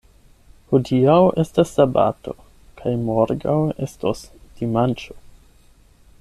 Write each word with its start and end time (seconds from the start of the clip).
Hodiaŭ 0.71 1.17
estas 1.43 1.73
sabato, 1.79 2.33
kaj 2.81 2.95
morgaŭ 3.11 3.59
estos 3.89 4.25
dimanĉo. 4.63 5.21